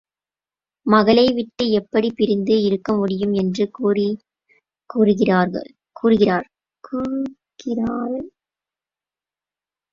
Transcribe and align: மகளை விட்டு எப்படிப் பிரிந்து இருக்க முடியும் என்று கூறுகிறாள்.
மகளை 0.85 1.25
விட்டு 1.31 1.69
எப்படிப் 1.71 2.15
பிரிந்து 2.15 2.55
இருக்க 2.61 2.95
முடியும் 2.95 3.33
என்று 3.33 3.65
கூறுகிறாள். 4.89 6.45